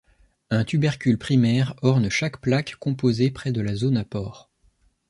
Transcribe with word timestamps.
Un 0.49 0.63
tubercule 0.63 1.19
primaire 1.19 1.75
orne 1.83 2.09
chaque 2.09 2.41
plaque 2.41 2.75
composée 2.79 3.29
près 3.29 3.51
de 3.51 3.61
la 3.61 3.75
zone 3.75 3.97
à 3.97 4.03
pores. 4.03 4.49